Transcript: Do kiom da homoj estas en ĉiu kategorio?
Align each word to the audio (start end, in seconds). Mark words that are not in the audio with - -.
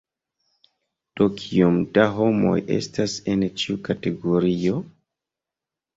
Do 1.19 1.27
kiom 1.41 1.77
da 1.99 2.07
homoj 2.17 2.55
estas 2.79 3.19
en 3.35 3.47
ĉiu 3.65 3.77
kategorio? 3.91 4.85